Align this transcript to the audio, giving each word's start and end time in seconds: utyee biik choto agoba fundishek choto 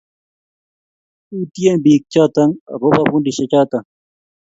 utyee 1.41 1.75
biik 1.83 2.03
choto 2.13 2.43
agoba 2.73 2.99
fundishek 3.09 3.47
choto 3.51 3.77